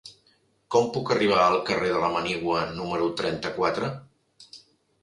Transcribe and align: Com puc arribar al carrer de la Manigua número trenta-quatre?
Com 0.75 0.87
puc 0.95 1.11
arribar 1.15 1.43
al 1.43 1.59
carrer 1.67 1.91
de 1.93 2.01
la 2.05 2.11
Manigua 2.17 2.65
número 2.81 3.13
trenta-quatre? 3.23 3.93